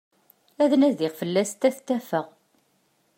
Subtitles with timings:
[0.63, 2.25] Ad nadiɣ fell-asent, ad tent-afeɣ.